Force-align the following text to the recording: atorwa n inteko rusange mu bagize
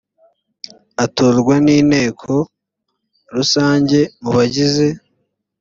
atorwa 1.03 1.55
n 1.65 1.67
inteko 1.77 2.33
rusange 3.35 3.99
mu 4.21 4.29
bagize 4.37 4.87